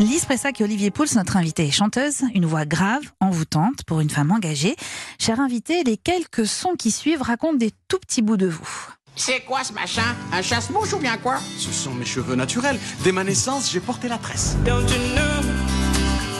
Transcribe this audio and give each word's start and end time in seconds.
Lise 0.00 0.24
Pressac 0.24 0.62
et 0.62 0.64
Olivier 0.64 0.90
Pouls, 0.90 1.14
notre 1.14 1.36
invitée 1.36 1.66
est 1.66 1.70
chanteuse, 1.70 2.22
une 2.34 2.46
voix 2.46 2.64
grave, 2.64 3.02
envoûtante 3.20 3.84
pour 3.86 4.00
une 4.00 4.08
femme 4.08 4.30
engagée. 4.32 4.74
Cher 5.18 5.38
invité, 5.40 5.84
les 5.84 5.98
quelques 5.98 6.46
sons 6.46 6.74
qui 6.74 6.90
suivent 6.90 7.20
racontent 7.20 7.58
des 7.58 7.70
tout 7.86 7.98
petits 7.98 8.22
bouts 8.22 8.38
de 8.38 8.46
vous. 8.46 8.66
C'est 9.14 9.40
quoi 9.40 9.62
ce 9.62 9.74
machin? 9.74 10.16
Un 10.32 10.40
chasse-mouche 10.40 10.94
ou 10.94 10.98
bien 10.98 11.18
quoi? 11.18 11.36
Ce 11.58 11.70
sont 11.70 11.92
mes 11.92 12.06
cheveux 12.06 12.34
naturels. 12.34 12.78
Dès 13.04 13.12
ma 13.12 13.24
naissance, 13.24 13.70
j'ai 13.70 13.80
porté 13.80 14.08
la 14.08 14.16
tresse. 14.16 14.56
Don't 14.64 14.88
you 14.88 15.14
know? 15.14 15.42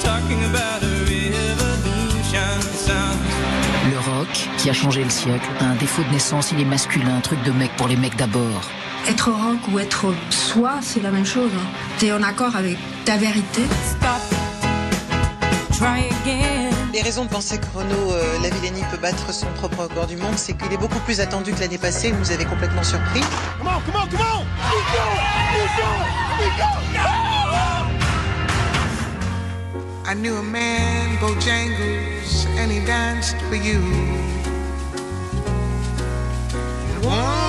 Talking 0.02 0.42
about 0.44 0.82
a 0.82 1.04
revolution 1.04 2.62
sound. 2.78 3.59
Le 3.90 3.98
rock, 3.98 4.48
qui 4.58 4.70
a 4.70 4.72
changé 4.72 5.02
le 5.02 5.10
siècle, 5.10 5.46
a 5.60 5.64
un 5.64 5.74
défaut 5.76 6.02
de 6.02 6.10
naissance, 6.10 6.52
il 6.52 6.60
est 6.60 6.64
masculin, 6.64 7.16
un 7.16 7.20
truc 7.20 7.42
de 7.42 7.52
mec 7.52 7.70
pour 7.76 7.88
les 7.88 7.96
mecs 7.96 8.16
d'abord. 8.16 8.62
Être 9.08 9.30
rock 9.30 9.58
ou 9.72 9.78
être 9.78 10.14
soi, 10.30 10.78
c'est 10.82 11.02
la 11.02 11.10
même 11.10 11.24
chose. 11.26 11.50
T'es 11.98 12.12
en 12.12 12.22
accord 12.22 12.54
avec 12.56 12.76
ta 13.04 13.16
vérité? 13.16 13.62
Stop. 13.86 14.38
Try 15.72 16.08
again. 16.22 16.70
Les 16.92 17.02
raisons 17.02 17.24
de 17.24 17.30
penser 17.30 17.58
que 17.58 17.66
Renault 17.78 18.12
euh, 18.12 18.38
Lavillenie 18.42 18.82
peut 18.90 18.98
battre 18.98 19.32
son 19.32 19.46
propre 19.54 19.84
record 19.84 20.06
du 20.06 20.16
monde, 20.16 20.34
c'est 20.36 20.52
qu'il 20.54 20.72
est 20.72 20.76
beaucoup 20.76 20.98
plus 21.00 21.20
attendu 21.20 21.52
que 21.52 21.60
l'année 21.60 21.78
passée, 21.78 22.12
vous 22.12 22.32
avez 22.32 22.44
complètement 22.44 22.82
surpris. 22.82 23.22
Comment 23.58 23.80
Comment 23.86 24.06
Comment 24.10 24.44
I 30.06 30.14
knew 30.14 30.36
a 30.36 30.42
man, 30.42 31.16
Bojangles, 31.20 32.39
and 32.60 32.70
he 32.70 32.84
danced 32.84 33.40
for 33.48 33.54
you. 33.54 33.80
And 36.90 37.04
worn 37.04 37.39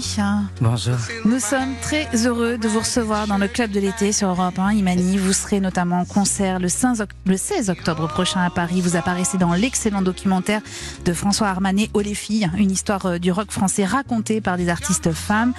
Imani. 0.00 0.46
Bonjour. 0.60 0.96
Nous 1.24 1.38
sommes 1.40 1.74
très 1.82 2.08
heureux 2.26 2.56
de 2.58 2.68
vous 2.68 2.80
recevoir 2.80 3.26
dans 3.26 3.38
le 3.38 3.48
club 3.48 3.70
de 3.70 3.80
l'été 3.80 4.12
sur 4.12 4.28
Europe 4.28 4.58
1. 4.58 4.72
Imani, 4.72 5.18
vous 5.18 5.32
serez 5.32 5.60
notamment 5.60 6.00
en 6.00 6.04
concert 6.04 6.58
le 6.58 6.68
16, 6.68 7.02
oc- 7.02 7.10
le 7.26 7.36
16 7.36 7.70
octobre 7.70 8.08
prochain 8.08 8.40
à 8.40 8.50
Paris. 8.50 8.80
Vous 8.80 8.96
apparaissez 8.96 9.36
dans 9.38 9.52
l'excellent 9.52 10.02
documentaire 10.02 10.60
de 11.04 11.12
François 11.12 11.48
Armanet, 11.48 11.90
Oh 11.94 12.00
les 12.00 12.14
filles, 12.14 12.50
une 12.56 12.70
histoire 12.70 13.04
euh, 13.06 13.18
du 13.18 13.30
rock 13.32 13.50
français 13.50 13.84
racontée 13.84 14.40
par 14.40 14.56
des 14.56 14.68
artistes 14.68 15.12
femmes. 15.12 15.52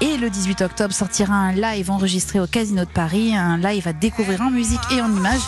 Et 0.00 0.16
le 0.16 0.30
18 0.30 0.62
octobre 0.62 0.94
sortira 0.94 1.34
un 1.34 1.52
live 1.52 1.90
enregistré 1.90 2.38
au 2.38 2.46
Casino 2.46 2.84
de 2.84 2.90
Paris, 2.90 3.34
un 3.36 3.56
live 3.58 3.88
à 3.88 3.92
découvrir 3.92 4.40
en 4.42 4.50
musique 4.50 4.80
et 4.92 5.00
en 5.02 5.10
images 5.10 5.40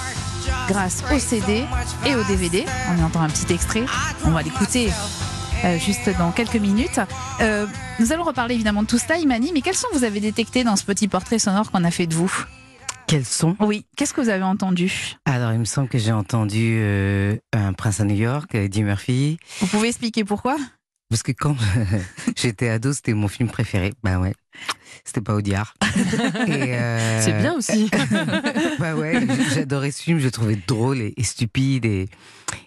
grâce 0.68 1.04
au 1.14 1.18
CD 1.18 1.64
et 2.06 2.14
au 2.16 2.24
DVD. 2.24 2.64
On 2.92 2.98
y 3.00 3.02
entend 3.04 3.20
un 3.22 3.28
petit 3.28 3.52
extrait. 3.52 3.84
On 4.24 4.30
va 4.30 4.42
l'écouter 4.42 4.90
euh, 5.64 5.78
juste 5.78 6.10
dans 6.18 6.30
quelques 6.32 6.56
minutes. 6.56 7.00
Euh, 7.40 7.66
nous 7.98 8.12
allons 8.12 8.24
reparler 8.24 8.54
évidemment 8.54 8.82
de 8.82 8.88
tout 8.88 8.98
cela, 8.98 9.18
Imani, 9.18 9.50
mais 9.52 9.60
quels 9.60 9.74
sons 9.76 9.88
vous 9.92 10.04
avez 10.04 10.20
détectés 10.20 10.64
dans 10.64 10.76
ce 10.76 10.84
petit 10.84 11.08
portrait 11.08 11.38
sonore 11.38 11.70
qu'on 11.70 11.84
a 11.84 11.90
fait 11.90 12.06
de 12.06 12.14
vous? 12.14 12.32
Quels 13.06 13.24
sont? 13.24 13.56
Oui, 13.60 13.86
qu'est-ce 13.96 14.14
que 14.14 14.20
vous 14.20 14.28
avez 14.28 14.44
entendu? 14.44 15.16
Alors, 15.24 15.52
il 15.52 15.58
me 15.58 15.64
semble 15.64 15.88
que 15.88 15.98
j'ai 15.98 16.12
entendu 16.12 16.76
euh, 16.80 17.36
Un 17.52 17.72
prince 17.72 18.00
à 18.00 18.04
New 18.04 18.14
York, 18.14 18.54
Eddie 18.54 18.84
Murphy. 18.84 19.38
Vous 19.60 19.66
pouvez 19.66 19.88
expliquer 19.88 20.24
pourquoi? 20.24 20.56
Parce 21.08 21.24
que 21.24 21.32
quand 21.32 21.56
j'étais 22.36 22.68
ado, 22.68 22.92
c'était 22.92 23.14
mon 23.14 23.26
film 23.26 23.48
préféré. 23.50 23.92
Bah 24.04 24.20
ouais. 24.20 24.32
C'était 25.04 25.20
pas 25.22 25.34
Audiard. 25.34 25.74
Et, 26.46 26.76
euh, 26.76 27.20
C'est 27.20 27.32
bien 27.32 27.54
aussi. 27.54 27.90
bah 28.78 28.94
ouais, 28.94 29.26
j'adorais 29.54 29.90
ce 29.90 30.02
film, 30.02 30.20
je 30.20 30.26
le 30.26 30.30
trouvais 30.30 30.58
drôle 30.68 30.98
et, 31.00 31.14
et 31.16 31.24
stupide. 31.24 31.84
Et, 31.86 32.08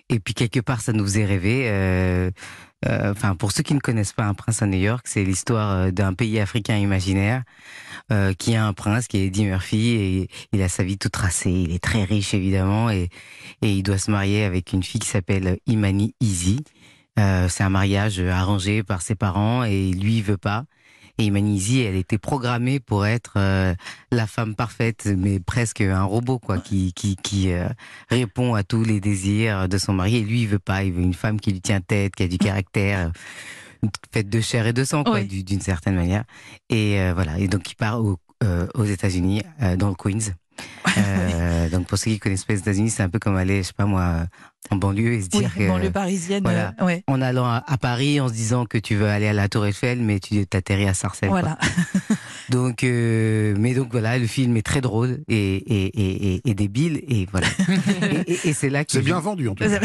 et 0.10 0.20
puis 0.20 0.34
quelque 0.34 0.60
part, 0.60 0.82
ça 0.82 0.92
nous 0.92 1.06
faisait 1.06 1.24
rêver. 1.24 1.68
euh, 1.70 2.32
euh, 2.88 3.12
Enfin, 3.12 3.36
pour 3.36 3.52
ceux 3.52 3.64
qui 3.64 3.74
ne 3.74 3.80
connaissent 3.80 4.14
pas 4.14 4.26
Un 4.26 4.34
prince 4.34 4.62
à 4.62 4.68
New 4.68 4.78
York, 4.80 5.06
c'est 5.08 5.24
l'histoire 5.24 5.72
euh, 5.72 5.92
d'un 5.92 6.14
pays 6.14 6.40
africain 6.40 6.78
imaginaire 6.78 7.44
euh, 8.12 8.34
qui 8.34 8.56
a 8.56 8.66
un 8.66 8.74
prince 8.74 9.08
qui 9.08 9.18
est 9.18 9.26
Eddie 9.28 9.46
Murphy 9.46 9.90
et 9.92 10.30
il 10.52 10.62
a 10.62 10.70
sa 10.70 10.84
vie 10.84 10.98
toute 10.98 11.12
tracée. 11.12 11.52
Il 11.52 11.74
est 11.74 11.84
très 11.84 12.04
riche 12.04 12.34
évidemment 12.34 12.90
et, 12.90 13.10
et 13.62 13.72
il 13.72 13.84
doit 13.84 13.98
se 13.98 14.12
marier 14.12 14.44
avec 14.44 14.74
une 14.74 14.84
fille 14.84 15.02
qui 15.02 15.10
s'appelle 15.10 15.58
Imani 15.68 16.16
Easy. 16.20 16.64
Euh, 17.20 17.48
c'est 17.48 17.64
un 17.64 17.70
mariage 17.70 18.20
arrangé 18.20 18.84
par 18.84 19.02
ses 19.02 19.16
parents 19.16 19.64
et 19.64 19.92
lui 19.92 20.18
il 20.18 20.24
veut 20.24 20.38
pas. 20.38 20.66
Et 21.20 21.26
Imani 21.26 21.56
Easy, 21.58 21.82
elle 21.82 21.96
était 21.96 22.18
programmée 22.18 22.80
pour 22.80 23.06
être 23.06 23.34
euh, 23.38 23.76
la 24.12 24.26
femme 24.26 24.56
parfaite, 24.56 25.08
mais 25.16 25.40
presque 25.40 25.82
un 25.82 26.04
robot 26.04 26.40
quoi, 26.40 26.58
qui 26.58 26.92
qui 26.94 27.16
qui 27.18 27.52
euh, 27.52 27.68
répond 28.10 28.56
à 28.56 28.64
tous 28.64 28.84
les 28.84 29.00
désirs 29.00 29.70
de 29.70 29.78
son 29.78 29.94
mari. 29.94 30.16
Et 30.18 30.22
lui, 30.22 30.42
il 30.42 30.48
veut 30.48 30.60
pas. 30.60 30.84
Il 30.84 30.94
veut 30.94 31.04
une 31.04 31.14
femme 31.14 31.40
qui 31.40 31.52
lui 31.52 31.62
tient 31.62 31.82
tête, 31.82 32.16
qui 32.16 32.24
a 32.24 32.28
du 32.28 32.38
caractère, 32.40 33.12
euh, 33.84 33.88
faite 34.12 34.30
de 34.30 34.42
chair 34.42 34.66
et 34.66 34.74
de 34.74 34.84
sang, 34.84 35.04
quoi, 35.04 35.20
Oui. 35.22 35.44
d'une 35.44 35.62
certaine 35.62 35.96
manière. 35.96 36.24
Et 36.70 37.00
euh, 37.00 37.14
voilà. 37.14 37.38
Et 37.38 37.48
donc, 37.48 37.70
il 37.70 37.76
part 37.76 38.02
au- 38.04 38.18
euh, 38.44 38.68
aux 38.74 38.86
États-Unis, 38.86 39.44
euh, 39.62 39.76
dans 39.76 39.90
le 39.90 39.96
Queens. 39.96 40.34
Euh, 41.66 41.70
donc, 41.70 41.88
pour 41.88 41.98
ceux 41.98 42.12
qui 42.12 42.20
connaissent 42.20 42.44
pas 42.46 42.54
les 42.54 42.60
États-Unis, 42.60 42.90
c'est 42.90 43.04
un 43.04 43.10
peu 43.10 43.18
comme 43.20 43.36
aller, 43.38 43.64
je 43.64 43.68
sais 43.68 43.74
pas 43.74 43.86
moi, 43.86 44.26
en 44.70 44.76
banlieue 44.76 45.14
et 45.14 45.22
se 45.22 45.30
dire 45.30 45.54
que 45.56 45.68
banlieue 45.68 45.92
parisienne. 45.92 46.44
voilà. 46.44 46.74
euh, 46.82 46.86
ouais. 46.86 47.04
en 47.08 47.22
allant 47.22 47.46
à, 47.46 47.64
à 47.66 47.78
Paris, 47.78 48.20
en 48.20 48.28
se 48.28 48.34
disant 48.34 48.66
que 48.66 48.78
tu 48.78 48.96
veux 48.96 49.08
aller 49.08 49.28
à 49.28 49.34
la 49.34 49.48
Tour 49.48 49.66
Eiffel, 49.66 50.00
mais 50.00 50.20
tu 50.20 50.46
t'atterris 50.46 50.88
à 50.88 50.94
Sarcelles. 50.94 51.30
Voilà. 51.30 51.58
Donc, 52.50 52.84
euh, 52.84 53.56
mais 53.58 53.74
donc 53.74 53.88
voilà, 53.92 54.18
le 54.18 54.28
film 54.28 54.58
est 54.58 54.62
très 54.66 54.82
drôle 54.82 55.20
et, 55.30 55.56
et, 55.56 55.86
et, 55.86 56.34
et, 56.36 56.42
et 56.50 56.54
débile 56.54 57.02
et 57.08 57.26
voilà. 57.32 57.48
et 58.28 58.34
et- 58.34 58.50
et 58.50 58.54
c'est 58.54 58.70
là 58.70 58.84
que 58.84 58.92
C'est 58.92 59.00
je- 59.00 59.06
bien 59.06 59.20
vendu 59.20 59.48
en 59.48 59.56
tout 59.56 59.64
cas. 59.64 59.80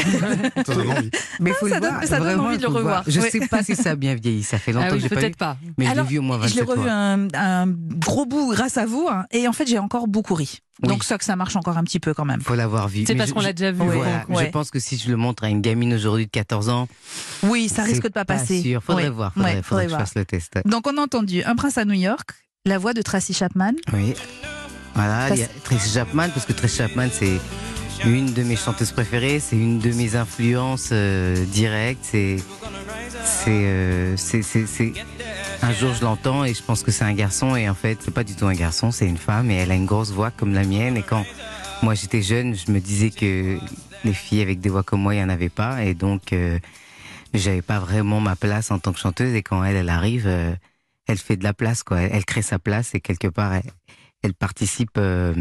Ça 0.67 0.75
donne 0.75 0.91
envie. 0.91 1.11
Mais 1.39 1.53
faut 1.53 1.69
ça 1.69 1.77
le 1.77 1.81
donne- 1.81 1.91
voir, 1.93 2.05
ça 2.05 2.17
donne 2.19 2.27
vraiment, 2.27 2.45
envie 2.49 2.57
de 2.57 2.63
le 2.63 2.69
revoir. 2.69 2.83
voir. 2.85 3.05
Je 3.07 3.21
Oui. 3.21 3.31
sais 3.31 3.47
pas 3.47 3.63
si 3.63 3.77
ça 3.77 3.91
a 3.93 3.97
bien 3.97 4.17
vieilli. 4.17 4.43
Ça 4.43 4.59
fait 4.59 4.73
longtemps 4.73 4.87
Ah 4.91 4.97
que 4.97 4.97
oui, 4.97 5.03
pas 5.09 5.15
vu, 5.15 5.21
peut-être 5.21 5.37
pas. 5.37 5.57
mais 5.79 5.87
je 5.87 5.95
l'ai 5.95 6.03
vu 6.03 6.19
au 6.19 6.23
moins 6.23 6.41
Je 6.49 6.57
l'ai 6.57 6.63
27 6.63 6.69
revu 6.69 6.89
un 6.91 7.67
gros 7.97 8.27
bout 8.27 8.51
grâce 8.53 8.77
à 8.77 8.87
vous, 8.87 9.07
hein, 9.09 9.25
et 9.31 9.47
en 9.47 9.53
fait 9.53 9.67
j'ai 9.69 9.79
encore 9.79 10.09
beaucoup 10.09 10.35
ri. 10.35 10.59
Oui. 10.83 10.89
Donc 10.89 11.03
ça 11.05 11.19
que 11.19 11.25
ça 11.25 11.35
marche 11.37 11.57
encore 11.57 11.77
un 11.77 11.85
petit 11.85 11.99
peu 12.01 12.15
quand 12.15 12.25
même. 12.25 12.41
Faut 12.41 12.55
l'avoir 12.55 12.87
vu. 12.89 13.05
C'est 13.07 13.15
parce 13.17 13.33
qu'on 13.33 13.41
l'a 13.41 13.53
déjà 13.53 13.73
vu. 13.73 13.79
Voilà. 13.79 14.25
Ouais. 14.29 14.47
Je 14.47 14.51
pense 14.51 14.71
que 14.71 14.79
si 14.79 14.97
je 14.97 15.09
le 15.11 15.17
montre 15.17 15.45
à 15.45 15.49
une 15.49 15.61
gamine 15.61 15.93
aujourd'hui 15.95 16.27
de 16.27 16.31
14 16.31 16.69
ans, 16.69 16.87
Oui, 17.43 17.69
ça 17.69 17.83
risque 17.83 18.05
de 18.05 18.09
pas 18.09 18.25
pas 18.25 18.37
passer. 18.37 18.63
sûr. 18.63 18.83
Faudrait 18.83 19.05
Ouais. 19.05 19.09
voir. 19.11 19.33
Faudrait, 19.35 19.55
Ouais, 19.57 19.63
faudrait 19.63 19.85
que 19.87 19.91
voir. 19.91 20.01
je 20.01 20.05
fasse 20.07 20.15
le 20.15 20.25
test. 20.25 20.59
Donc 20.67 20.87
on 20.87 20.97
a 20.97 21.01
entendu 21.01 21.43
Un 21.43 21.57
prince 21.57 21.79
à 21.79 21.85
New 21.85 21.95
York, 21.95 22.31
la 22.65 22.79
voix 22.79 22.95
de 22.95 23.03
Tracy 23.03 23.35
Chapman. 23.35 23.73
Oui. 23.93 24.15
Voilà, 24.95 25.31
il 25.35 25.41
y 25.41 25.43
a 25.43 25.49
Tracy 25.65 25.91
Chapman, 25.95 26.29
parce 26.35 26.45
que 26.47 26.53
Tracy 26.53 26.77
Chapman, 26.79 27.09
c'est 27.13 27.39
une 28.05 28.33
de 28.33 28.43
mes 28.43 28.57
chanteuses 28.57 28.93
préférées, 28.93 29.41
c'est 29.41 29.57
une 29.57 29.79
de 29.81 29.91
mes 29.93 30.15
influences 30.17 30.91
euh, 30.93 31.45
directes. 31.47 32.01
C'est, 32.03 32.37
c'est, 33.25 33.51
euh, 33.51 34.17
c'est, 34.17 34.43
c'est, 34.43 34.67
c'est- 34.67 34.93
Un 35.61 35.73
jour, 35.73 35.93
je 35.93 36.03
l'entends 36.03 36.45
et 36.45 36.55
je 36.55 36.63
pense 36.63 36.83
que 36.83 36.91
c'est 36.91 37.05
un 37.05 37.13
garçon, 37.13 37.57
et 37.57 37.69
en 37.69 37.75
fait, 37.75 37.99
c'est 38.01 38.15
pas 38.15 38.25
du 38.25 38.35
tout 38.35 38.47
un 38.47 38.55
garçon, 38.55 38.91
c'est 38.91 39.07
une 39.07 39.19
femme, 39.19 39.51
et 39.51 39.57
elle 39.57 39.71
a 39.71 39.75
une 39.75 39.87
grosse 39.87 40.13
voix 40.13 40.31
comme 40.31 40.55
la 40.55 40.65
mienne. 40.65 40.97
Et 40.97 41.03
quand 41.03 41.25
moi 41.83 41.95
j'étais 41.95 42.23
jeune, 42.23 42.55
je 42.55 42.71
me 42.71 42.81
disais 42.81 43.11
que 43.11 43.59
les 44.05 44.13
filles 44.15 44.41
avec 44.41 44.61
des 44.61 44.69
voix 44.69 44.83
comme 44.83 45.03
moi, 45.03 45.15
il 45.15 45.19
y 45.19 45.23
en 45.23 45.29
avait 45.29 45.49
pas, 45.51 45.85
et 45.85 45.95
donc 45.95 46.33
euh, 46.33 46.59
j'avais 47.35 47.63
pas 47.63 47.81
vraiment 47.81 48.21
ma 48.21 48.37
place 48.37 48.71
en 48.71 48.79
tant 48.79 48.93
que 48.93 48.99
chanteuse. 48.99 49.35
Et 49.35 49.43
quand 49.43 49.63
elle, 49.65 49.77
elle 49.77 49.89
arrive, 49.91 50.27
euh, 50.27 50.55
elle 51.07 51.19
fait 51.19 51.37
de 51.37 51.45
la 51.45 51.53
place, 51.53 51.83
quoi. 51.83 52.01
Elle, 52.01 52.11
elle 52.15 52.25
crée 52.25 52.43
sa 52.43 52.59
place, 52.59 52.95
et 52.95 53.01
quelque 53.01 53.29
part, 53.29 53.53
elle, 53.53 53.71
elle 54.23 54.35
participe. 54.35 54.97
euh, 54.97 55.35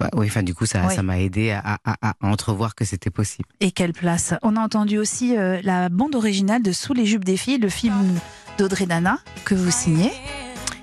enfin, 0.00 0.10
oui, 0.14 0.26
enfin, 0.28 0.42
du 0.42 0.54
coup, 0.54 0.66
ça, 0.66 0.82
Oui. 0.88 0.94
ça 0.94 1.02
m'a 1.02 1.18
aidé 1.20 1.50
à, 1.50 1.78
à- 1.84 1.96
à- 2.02 2.14
à 2.20 2.26
entrevoir 2.26 2.74
que 2.74 2.84
c'était 2.84 3.10
possible. 3.10 3.48
Et 3.60 3.70
quelle 3.70 3.92
place 3.92 4.34
On 4.42 4.56
a 4.56 4.60
entendu 4.60 4.98
aussi 4.98 5.36
euh, 5.36 5.60
la 5.62 5.88
bande 5.88 6.14
originale 6.14 6.62
de 6.62 6.72
Sous 6.72 6.94
les 6.94 7.06
jupes 7.06 7.24
des 7.24 7.36
filles, 7.36 7.58
le 7.58 7.68
film 7.68 7.94
d'Audrey 8.58 8.86
Dana 8.86 9.18
que 9.44 9.54
vous 9.54 9.70
signez. 9.70 10.10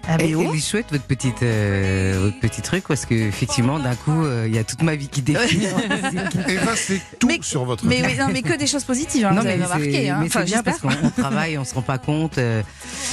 À 0.10 0.16
Et, 0.24 0.32
BO. 0.34 0.42
elle 0.42 0.56
est 0.58 0.62
chouette 0.66 0.86
votre 0.90 1.04
petite 1.04 1.44
euh, 1.44 2.18
votre 2.22 2.40
petit 2.40 2.62
truc 2.62 2.86
parce 2.88 3.06
que 3.06 3.14
effectivement 3.14 3.78
d'un 3.78 3.94
coup 3.94 4.24
euh, 4.24 4.46
il 4.48 4.56
y 4.56 4.58
a 4.58 4.64
toute 4.64 4.82
ma 4.82 4.96
vie 4.96 5.10
qui 5.10 5.22
défile. 5.22 5.64
Et 6.48 6.56
là, 6.56 6.76
c'est 6.78 7.02
tout 7.20 7.28
Mais- 7.28 7.40
sur 7.42 7.66
votre. 7.66 7.86
Mais 7.86 8.02
oui, 8.06 8.16
non, 8.18 8.28
mais 8.32 8.42
que 8.42 8.54
des 8.58 8.68
choses 8.68 8.86
positives, 8.86 9.26
hein, 9.26 9.32
non 9.34 9.42
vous 9.42 9.48
mais 9.48 9.54
avez 9.56 9.64
remarqué. 9.66 10.10
Hein. 10.10 10.20
mais 10.22 10.28
Enfin, 10.28 10.40
c'est 10.40 10.46
bien 10.46 10.64
parce 10.64 10.80
qu'on 10.80 10.92
on 11.04 11.10
travaille, 11.10 11.58
on 11.58 11.66
se 11.66 11.76
rend 11.76 11.82
pas 11.82 11.98
compte. 11.98 12.38
euh, 12.38 12.62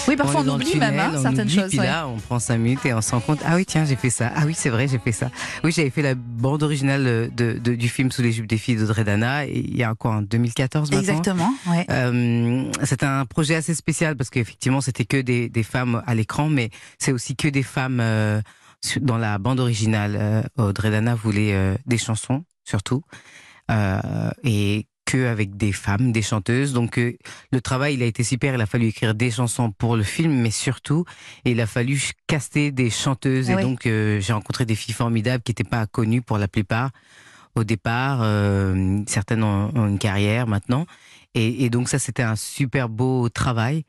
Oui, 0.09 0.17
parfois 0.17 0.43
on, 0.43 0.49
oublie 0.49 0.77
même 0.77 0.91
tunnel, 0.91 1.01
hein, 1.01 1.13
on 1.17 1.23
certaines 1.23 1.41
oublie, 1.47 1.55
choses. 1.55 1.69
Puis 1.71 1.79
ouais. 1.81 1.87
là, 1.87 2.07
on 2.09 2.19
prend 2.19 2.39
cinq 2.39 2.59
minutes 2.59 2.85
et 2.85 2.93
on 2.93 3.01
se 3.01 3.11
rend 3.11 3.21
compte. 3.21 3.41
Ah 3.45 3.57
oui, 3.57 3.65
tiens, 3.65 3.85
j'ai 3.85 3.97
fait 3.97 4.11
ça. 4.11 4.31
Ah 4.35 4.43
oui, 4.45 4.55
c'est 4.55 4.69
vrai, 4.71 4.87
j'ai 4.89 4.99
fait 4.99 5.13
ça. 5.13 5.31
Oui, 5.63 5.73
j'avais 5.73 5.91
fait 5.91 6.03
la 6.03 6.15
bande 6.15 6.63
originale 6.63 7.31
de, 7.35 7.59
de- 7.59 7.75
du 7.75 7.89
film 7.89 8.11
Sous 8.13 8.23
les 8.23 8.33
jupes 8.33 8.47
des 8.47 8.59
filles 8.59 8.77
d'Audrey 8.77 9.05
Dana. 9.05 9.47
Et 9.47 9.59
il 9.59 9.77
y 9.77 9.83
a 9.83 9.95
quoi, 9.95 10.13
en 10.17 10.23
2014 10.23 10.91
maintenant? 10.91 11.01
Exactement. 11.01 11.55
Ouais. 11.67 11.87
Euh, 11.91 12.71
c'était 12.83 13.07
un 13.07 13.25
projet 13.25 13.55
assez 13.55 13.75
spécial 13.75 14.17
parce 14.17 14.31
qu'effectivement 14.31 14.81
c'était 14.81 15.05
que 15.05 15.21
des, 15.21 15.49
des 15.49 15.63
femmes 15.63 16.03
à 16.07 16.15
l'écran, 16.15 16.49
mais 16.49 16.71
c'est 16.99 17.13
aussi 17.13 17.37
que 17.37 17.49
des 17.49 17.63
femmes 17.63 18.01
euh, 18.01 18.41
dans 19.01 19.19
la 19.19 19.39
bande 19.39 19.61
originale. 19.61 20.17
Euh, 20.19 20.43
Audrey 20.59 20.91
Dana 20.91 21.15
voulait 21.15 21.55
euh, 21.55 21.75
des 21.87 21.99
chansons 21.99 22.45
surtout 22.65 23.03
euh, 23.71 24.31
et 24.43 24.87
que 25.15 25.27
avec 25.27 25.57
des 25.57 25.73
femmes, 25.73 26.13
des 26.13 26.23
chanteuses. 26.23 26.73
Donc 26.73 26.99
euh, 26.99 27.17
le 27.53 27.61
travail 27.61 27.95
il 27.95 28.03
a 28.03 28.07
été 28.07 28.25
super. 28.25 28.55
Il 28.55 28.61
a 28.61 28.67
fallu 28.67 28.87
écrire 28.87 29.15
des 29.15 29.31
chansons 29.31 29.71
pour 29.71 29.97
le 29.97 30.03
film, 30.03 30.33
mais 30.33 30.51
surtout 30.51 31.05
il 31.45 31.61
a 31.61 31.67
fallu 31.67 32.01
caster 32.27 32.73
des 32.73 32.91
chanteuses. 32.91 33.49
Ah 33.49 33.53
et 33.53 33.57
oui. 33.57 33.63
donc 33.63 33.87
euh, 33.87 34.21
j'ai 34.21 34.33
rencontré 34.33 34.67
des 34.67 34.75
filles 34.75 34.95
formidables 34.95 35.43
qui 35.45 35.51
n'étaient 35.51 35.71
pas 35.77 35.87
connues 35.87 36.23
pour 36.23 36.39
la 36.39 36.49
plupart 36.49 36.91
au 37.55 37.63
départ. 37.63 38.21
euh, 38.23 39.03
certaines 39.07 39.45
ont, 39.45 39.71
ont 39.75 39.87
une 39.87 39.99
carrière 39.99 40.47
maintenant. 40.47 40.87
Et, 41.35 41.65
et 41.65 41.71
donc 41.71 41.89
ça, 41.89 41.99
c'était 41.99 42.23
un 42.23 42.37
super 42.37 42.89
beau 42.89 43.29
travail. 43.29 43.85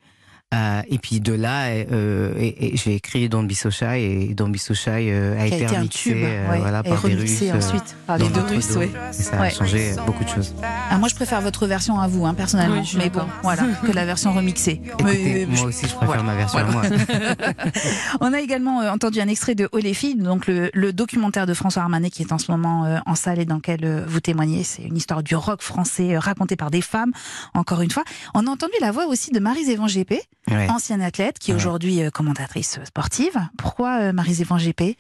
Euh, 0.54 0.82
et 0.90 1.00
puis 1.00 1.20
de 1.20 1.34
là, 1.34 1.66
euh, 1.70 2.34
et- 2.38 2.74
et 2.74 2.78
j'ai 2.78 2.94
écrit 2.96 3.28
Don't 3.28 3.48
Be 3.48 3.54
So 3.54 3.72
Shy 3.72 3.84
et 4.30 4.34
Don't 4.36 4.52
Be 4.52 4.58
So 4.58 4.74
Shy 4.76 4.90
euh, 5.10 5.38
a 5.42 5.48
été 5.48 5.64
été 5.64 5.66
un 5.66 5.80
remixé 5.80 6.12
tube, 6.12 6.18
euh, 6.24 6.50
ouais, 6.52 6.60
voilà, 6.60 6.80
et 6.86 6.90
par 6.90 7.02
des 7.02 7.16
Russes. 7.16 7.40
euh, 7.42 7.58
ensuite 7.58 7.96
par 8.06 8.18
les 8.20 8.30
deux 8.30 8.42
Russes. 8.42 8.70
Et 8.78 8.90
ça 9.12 9.42
Ouais. 9.42 9.48
a 9.48 9.50
changé 9.50 9.92
beaucoup 10.06 10.24
de 10.24 10.30
choses. 10.30 10.54
Ah, 10.90 10.98
moi, 11.00 11.10
je 11.10 11.16
préfère 11.16 11.42
votre 11.42 11.66
version 11.66 12.00
à 12.00 12.08
vous, 12.08 12.26
hein, 12.28 12.36
personnellement. 12.36 12.80
Oui, 12.80 12.94
mais 12.98 13.10
bon, 13.10 13.24
voilà, 13.42 13.64
que 13.86 13.92
la 13.92 14.06
version 14.06 14.32
remixée. 14.34 14.82
Écoutez, 15.00 15.04
Mais- 15.04 15.46
mais- 15.50 15.58
moi 15.58 15.66
aussi, 15.66 15.88
je 15.88 15.96
préfère 15.96 16.06
voilà. 16.06 16.24
ma 16.24 16.36
version 16.36 16.60
à 16.60 16.64
moi. 16.66 16.84
On 18.22 18.32
a 18.32 18.40
également 18.40 18.82
euh, 18.82 18.92
entendu 18.92 19.20
un 19.20 19.28
extrait 19.28 19.56
de 19.56 19.68
Oh 19.72 19.80
les 19.80 19.96
filles, 19.96 20.16
donc 20.16 20.46
le, 20.48 20.70
le 20.74 20.94
documentaire 20.94 21.48
de 21.48 21.54
François 21.56 21.82
Armanet 21.82 22.12
qui 22.12 22.22
est 22.22 22.32
en 22.32 22.38
ce 22.38 22.52
moment 22.52 22.86
euh, 22.86 23.00
en 23.08 23.16
salle 23.16 23.40
et 23.40 23.46
dans 23.46 23.56
lequel 23.56 23.80
euh, 23.84 24.06
vous 24.08 24.20
témoignez. 24.20 24.64
C'est 24.64 24.84
une 24.84 24.96
histoire 24.96 25.24
du 25.24 25.36
rock 25.36 25.62
français 25.64 26.16
euh, 26.16 26.20
racontée 26.20 26.56
par 26.56 26.70
des 26.72 26.82
femmes, 26.82 27.12
encore 27.56 27.82
une 27.82 27.92
fois. 27.92 28.04
On 28.36 28.46
a 28.46 28.50
entendu 28.52 28.74
la 28.80 28.92
voix 28.92 29.08
aussi 29.08 29.32
de 29.32 29.40
Marie-Zévan 29.40 29.88
Gépé, 29.88 30.22
Ouais. 30.50 30.70
ancienne 30.70 31.02
athlète, 31.02 31.40
qui 31.40 31.52
est 31.52 31.54
Ouais. 31.54 31.60
aujourd'hui 31.60 32.04
euh, 32.04 32.10
commentatrice 32.12 32.80
sportive. 32.86 33.34
Pourquoi 33.58 34.00
euh, 34.00 34.14
Marie-Zévan 34.14 34.58
Gépé? 34.58 34.98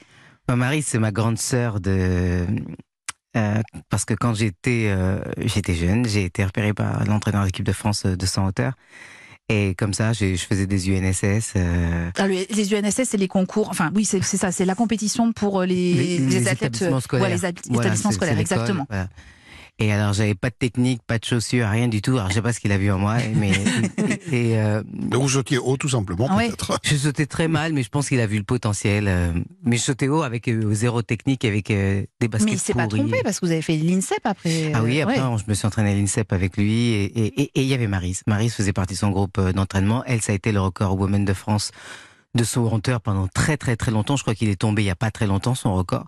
Ma 0.50 0.56
Marie, 0.56 0.82
c'est 0.82 1.00
ma 1.00 1.12
grande 1.12 1.38
sœur 1.38 1.80
de. 1.80 2.46
euh, 3.38 3.62
parce 3.90 4.06
que 4.06 4.14
quand 4.14 4.34
j'étais 4.34 4.88
euh, 4.88 5.20
j'étais 5.40 5.74
jeune, 5.76 6.06
j'ai 6.08 6.24
été 6.26 6.44
repéré 6.46 6.74
par 6.74 7.04
l'entraîneur 7.06 7.42
de 7.42 7.48
l'équipe 7.48 7.66
de 7.66 7.72
France 7.74 8.06
de 8.06 8.26
100 8.26 8.48
hauteur. 8.48 8.74
Et 9.48 9.76
comme 9.76 9.94
ça, 9.94 10.12
je 10.14 10.36
faisais 10.38 10.66
des 10.66 10.90
UNSS. 10.90 11.54
euh, 11.56 12.10
Ah, 12.18 12.28
le- 12.28 12.46
Les 12.56 12.74
UNSS, 12.74 13.04
c'est 13.10 13.18
les 13.18 13.28
concours. 13.28 13.70
Enfin, 13.70 13.92
oui, 13.94 14.04
c'est 14.04 14.20
ça, 14.24 14.52
c'est 14.52 14.66
la 14.66 14.74
compétition 14.74 15.34
pour 15.34 15.62
les, 15.62 15.94
les, 15.94 16.18
les 16.18 16.18
les 16.18 16.38
athlètes. 16.48 16.74
établissements 16.74 17.00
scolaires. 17.00 17.26
ouais, 17.28 17.34
les 17.36 17.38
Voilà, 17.70 17.84
établissements 17.84 18.12
scolaires, 18.12 18.40
exactement. 18.40 18.88
voilà. 18.90 19.08
Et 19.78 19.92
alors, 19.92 20.14
j'avais 20.14 20.36
pas 20.36 20.50
de 20.50 20.56
technique, 20.56 21.02
pas 21.06 21.18
de 21.20 21.26
chaussures, 21.26 21.68
rien 21.68 21.90
du 21.90 22.02
tout. 22.02 22.12
Alors, 22.18 22.30
je 22.30 22.36
sais 22.36 22.42
pas 22.42 22.54
ce 22.54 22.62
qu'il 22.62 22.72
a 22.72 22.78
vu 22.78 22.90
en 22.92 22.98
moi, 22.98 23.18
mais 23.36 23.52
et, 24.32 24.58
euh, 24.58 24.82
Mais 24.94 25.18
vous 25.18 25.28
sautiez 25.28 25.58
haut, 25.58 25.76
tout 25.76 25.90
simplement, 25.90 26.28
Ah 26.30 26.38
ouais. 26.38 26.48
peut-être. 26.48 26.80
je 26.84 26.96
sautais 26.96 27.26
très 27.26 27.50
mal, 27.50 27.74
mais 27.74 27.84
je 27.84 27.90
pense 27.90 28.08
qu'il 28.08 28.22
a 28.22 28.26
vu 28.28 28.38
le 28.38 28.44
potentiel. 28.46 29.08
euh, 29.10 29.34
mais 29.64 29.76
je 29.76 29.82
sautais 29.82 30.08
haut 30.08 30.22
avec 30.24 30.48
euh, 30.48 30.74
zéro 30.74 31.02
technique, 31.02 31.44
avec 31.44 31.72
euh, 31.72 32.06
des 32.22 32.30
baskets 32.30 32.46
Mais 32.50 32.54
il 32.56 32.60
s'est 32.60 32.74
pas 32.74 32.88
trompé 32.88 33.20
parce 33.22 33.42
que 33.42 33.46
vous 33.48 33.52
avez 33.52 33.62
fait 33.62 33.76
l'INSEP 33.76 34.20
après. 34.24 34.72
Ah 34.74 34.82
oui, 34.82 35.02
euh, 35.02 35.04
après, 35.04 35.18
ouais. 35.20 35.26
on- 35.26 35.38
je 35.38 35.44
me 35.48 35.54
suis 35.54 35.68
entraîné 35.68 35.92
à 35.92 35.96
l'INSEP 35.96 36.32
avec 36.32 36.56
lui 36.56 36.72
et 36.92 37.04
et- 37.04 37.42
et- 37.42 37.52
et 37.56 37.62
il 37.62 37.68
y 37.68 37.74
avait 37.74 37.88
Marise. 37.88 38.22
Marise 38.28 38.54
faisait 38.54 38.72
partie 38.72 38.94
de 38.94 39.00
son 39.00 39.10
groupe 39.10 39.42
d'entraînement. 39.42 40.04
Elle, 40.06 40.22
ça 40.22 40.32
a 40.32 40.36
été 40.36 40.54
le 40.54 40.62
record 40.62 40.98
woman 40.98 41.26
de 41.26 41.34
France 41.34 41.72
de 42.34 42.44
son 42.46 42.62
hauteur 42.72 43.02
pendant 43.02 43.28
très 43.28 43.58
très 43.58 43.76
très 43.76 43.92
longtemps. 43.92 44.16
Je 44.16 44.22
crois 44.24 44.36
qu'il 44.36 44.48
est 44.48 44.56
tombé 44.56 44.84
il 44.84 44.86
y 44.86 44.90
a 44.90 44.96
pas 44.96 45.12
très 45.12 45.28
longtemps 45.28 45.54
son 45.56 45.74
record. 45.76 46.08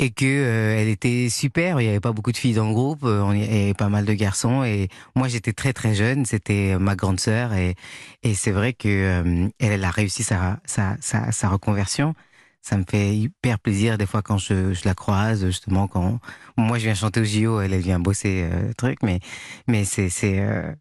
Et 0.00 0.10
que 0.10 0.24
euh, 0.24 0.78
elle 0.78 0.88
était 0.88 1.28
super. 1.28 1.80
Il 1.80 1.86
y 1.86 1.88
avait 1.88 1.98
pas 2.00 2.12
beaucoup 2.12 2.30
de 2.30 2.36
filles 2.36 2.54
dans 2.54 2.68
le 2.68 2.74
groupe, 2.74 3.02
euh, 3.04 3.20
on 3.20 3.32
y 3.32 3.42
avait 3.42 3.74
pas 3.74 3.88
mal 3.88 4.04
de 4.04 4.12
garçons. 4.14 4.62
Et 4.62 4.88
moi, 5.16 5.26
j'étais 5.28 5.52
très 5.52 5.72
très 5.72 5.94
jeune. 5.94 6.24
C'était 6.24 6.78
ma 6.78 6.94
grande 6.94 7.18
sœur 7.20 7.52
et 7.54 7.74
et 8.22 8.34
c'est 8.34 8.52
vrai 8.52 8.72
que 8.74 8.88
euh, 8.88 9.48
elle, 9.58 9.72
elle 9.72 9.84
a 9.84 9.90
réussi 9.90 10.22
sa 10.22 10.60
sa 10.64 10.96
sa, 11.00 11.48
reconversion. 11.48 12.14
Ça 12.62 12.76
me 12.76 12.84
fait 12.88 13.16
hyper 13.16 13.58
plaisir 13.60 13.96
des 13.98 14.06
fois 14.06 14.20
quand 14.22 14.36
je, 14.38 14.74
je 14.74 14.82
la 14.84 14.94
croise, 14.94 15.46
justement 15.46 15.88
quand 15.88 16.20
moi 16.56 16.78
je 16.78 16.84
viens 16.84 16.94
chanter 16.94 17.20
au 17.20 17.24
JO, 17.24 17.60
elle, 17.60 17.72
elle 17.72 17.80
vient 17.80 17.98
bosser 18.00 18.48
euh, 18.52 18.72
truc, 18.76 18.98
mais 19.02 19.20
mais 19.68 19.84
c'est 19.84 20.10
c'est 20.10 20.40
euh, 20.40 20.74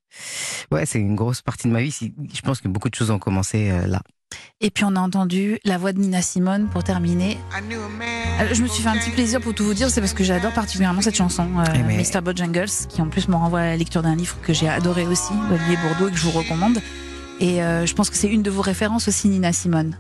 ouais 0.72 0.86
c'est 0.86 1.00
une 1.00 1.16
grosse 1.16 1.42
partie 1.42 1.68
de 1.68 1.74
ma 1.74 1.82
vie. 1.82 1.92
Je 2.34 2.42
pense 2.42 2.62
que 2.62 2.68
beaucoup 2.68 2.90
de 2.90 2.96
choses 2.96 3.12
ont 3.12 3.20
commencé 3.20 3.70
euh, 3.72 3.88
là. 3.88 4.02
Et 4.60 4.72
puis 4.72 4.84
on 4.86 4.96
a 4.96 5.00
entendu 5.00 5.60
la 5.66 5.78
voix 5.78 5.94
de 5.94 6.00
Nina 6.00 6.22
Simone 6.24 6.68
pour 6.70 6.84
terminer. 6.84 7.38
Alors, 8.40 8.56
je 8.56 8.64
me 8.64 8.68
suis 8.68 8.82
fait 8.82 8.90
un 8.90 8.98
petit 8.98 9.12
plaisir 9.12 9.40
pour 9.40 9.54
tout 9.54 9.64
vous 9.64 9.76
dire, 9.76 9.92
c'est 9.92 10.02
parce 10.02 10.14
que 10.14 10.24
j'adore 10.24 10.52
particulièrement 10.52 11.02
cette 11.02 11.16
chanson, 11.16 11.48
euh, 11.60 11.64
Eh 11.76 11.84
mais- 11.84 11.98
Mr. 11.98 12.22
Bojangles, 12.22 12.66
qui 12.90 13.00
en 13.04 13.08
plus 13.08 13.28
me 13.28 13.36
renvoie 13.36 13.60
à 13.60 13.66
la 13.68 13.78
lecture 13.78 14.02
d'un 14.02 14.16
livre 14.16 14.36
que 14.42 14.54
j'ai 14.54 14.68
adoré 14.68 15.06
aussi, 15.06 15.32
d'Olivier 15.48 15.78
Bourdeau, 15.78 16.08
et 16.08 16.12
que 16.12 16.18
je 16.18 16.24
vous 16.24 16.32
recommande. 16.32 16.80
Et 17.40 17.62
euh, 17.62 17.86
je 17.86 17.94
pense 17.94 18.10
que 18.10 18.16
c'est 18.16 18.30
une 18.30 18.42
de 18.42 18.50
vos 18.50 18.64
références 18.64 19.08
aussi, 19.08 19.28
Nina 19.30 19.54
Simone. 19.54 19.96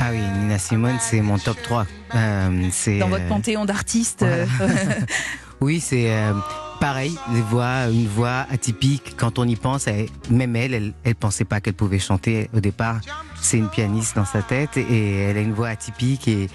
Ah 0.00 0.08
oui, 0.10 0.18
Nina 0.40 0.58
Simone, 0.58 0.96
c'est 1.00 1.20
mon 1.20 1.38
top 1.38 1.62
3. 1.62 1.86
Euh, 2.16 2.68
c'est 2.72 2.98
Dans 2.98 3.08
votre 3.08 3.22
euh, 3.22 3.28
panthéon 3.28 3.64
d'artistes. 3.64 4.22
euh, 4.24 4.44
Oui, 5.60 5.78
c'est 5.78 6.10
euh, 6.10 6.32
pareil, 6.80 7.16
des 7.32 7.40
voix, 7.42 7.86
une 7.92 8.08
voix 8.08 8.44
atypique. 8.50 9.14
Quand 9.16 9.38
on 9.38 9.44
y 9.46 9.54
pense, 9.54 9.86
elle- 9.86 10.08
même 10.30 10.56
elle, 10.56 10.74
elle, 10.74 10.92
elle 11.04 11.14
pensait 11.14 11.44
pas 11.44 11.60
qu'elle 11.60 11.74
pouvait 11.74 12.00
chanter 12.00 12.50
au 12.52 12.58
départ. 12.58 13.00
C'est 13.42 13.58
une 13.58 13.68
pianiste 13.68 14.14
dans 14.16 14.24
sa 14.24 14.40
tête 14.40 14.76
et 14.76 15.16
elle 15.24 15.36
a 15.36 15.40
une 15.40 15.52
voix 15.52 15.68
atypique 15.68 16.28
et, 16.28 16.48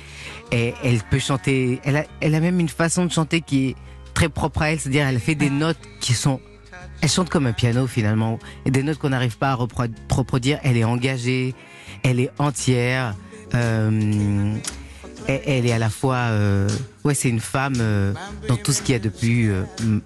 elle 0.51 0.99
peut 1.11 1.19
chanter. 1.19 1.79
Elle 1.83 1.97
a, 2.35 2.39
même 2.39 2.59
une 2.59 2.69
façon 2.69 3.05
de 3.05 3.11
chanter 3.11 3.41
qui 3.41 3.67
est 3.69 3.75
très 4.13 4.29
propre 4.29 4.61
à 4.63 4.71
elle, 4.71 4.79
c'est-à-dire 4.79 5.05
elle 5.05 5.19
fait 5.19 5.35
des 5.35 5.49
notes 5.49 5.77
qui 5.99 6.13
sont. 6.13 6.39
Elle 7.01 7.09
chante 7.09 7.29
comme 7.29 7.45
un 7.45 7.53
piano 7.53 7.85
finalement, 7.85 8.39
et 8.65 8.71
des 8.71 8.81
notes 8.81 8.97
qu'on 8.97 9.09
n'arrive 9.09 9.37
pas 9.37 9.51
à 9.51 9.55
repro- 9.55 9.91
reproduire. 10.09 10.59
Elle 10.63 10.77
est 10.77 10.83
engagée, 10.85 11.53
elle 12.03 12.19
est 12.19 12.31
entière. 12.39 13.13
euh, 13.53 14.55
elle, 15.27 15.65
est 15.65 15.73
à 15.73 15.77
la 15.79 15.89
fois, 15.89 16.15
euh, 16.15 16.69
ouais, 17.03 17.13
c'est 17.13 17.27
une 17.29 17.41
femme 17.41 17.75
euh, 17.79 18.13
dans 18.47 18.55
tout 18.55 18.71
ce 18.71 18.81
qu'il 18.81 18.93
y 18.93 18.95
a 18.95 18.99
de 18.99 19.09
plus 19.09 19.51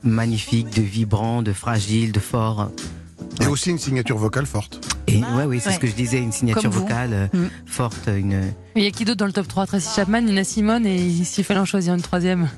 magnifique, 0.03 0.71
de 0.71 0.81
vibrant, 0.81 1.43
de 1.43 1.53
fragile, 1.53 2.11
de 2.11 2.19
fort. 2.19 2.71
Et 3.41 3.47
aussi 3.47 3.69
une 3.71 3.79
signature 3.79 4.17
vocale 4.17 4.45
forte. 4.45 4.79
Et 5.07 5.17
ouais, 5.19 5.45
oui, 5.45 5.59
c'est 5.59 5.69
Ouais. 5.69 5.75
ce 5.75 5.79
que 5.79 5.87
je 5.87 5.93
disais, 5.93 6.17
une 6.19 6.31
signature 6.31 6.69
vocale 6.69 7.13
euh, 7.13 7.27
Mm. 7.33 7.49
forte, 7.65 8.07
une. 8.07 8.53
Il 8.75 8.83
y 8.83 8.87
a 8.87 8.91
qui 8.91 9.03
d'autre 9.05 9.17
dans 9.17 9.25
le 9.25 9.33
top 9.33 9.47
3 9.47 9.65
Tracy 9.67 9.89
Chapman, 9.95 10.21
Nina 10.21 10.43
Simone 10.43 10.85
et 10.85 11.23
s'il 11.23 11.43
fallait 11.43 11.59
en 11.59 11.65
choisir 11.65 11.93
une 11.93 12.01
troisième 12.01 12.49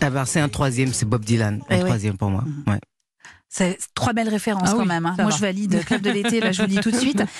Ah 0.00 0.10
ben, 0.10 0.24
c'est 0.24 0.40
un 0.40 0.48
troisième, 0.48 0.92
c'est 0.92 1.06
Bob 1.06 1.24
Dylan, 1.24 1.60
Eh 1.70 1.74
un 1.76 1.78
troisième 1.80 2.16
pour 2.16 2.30
moi. 2.30 2.44
Ouais. 2.66 2.78
c'est 3.48 3.78
trois 3.94 4.12
belles 4.12 4.28
références 4.28 4.68
Ah 4.68 4.72
quand 4.74 4.82
oui, 4.82 4.86
même. 4.88 5.06
hein. 5.06 5.14
Moi, 5.18 5.30
va. 5.30 5.36
je 5.36 5.40
valide 5.40 5.82
Club 5.86 6.02
de 6.02 6.10
l'été, 6.10 6.40
là, 6.40 6.52
je 6.52 6.60
vous 6.62 6.68
le 6.68 6.74
dis 6.74 6.80
tout 6.80 6.90
de 6.90 6.96
suite. 6.96 7.22